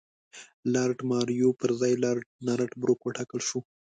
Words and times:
لارډ 0.73 0.99
مایو 1.09 1.49
پر 1.59 1.69
ځای 1.79 1.93
لارډ 2.03 2.25
نارت 2.45 2.71
بروک 2.81 2.99
وټاکل 3.03 3.41
شو. 3.47 3.59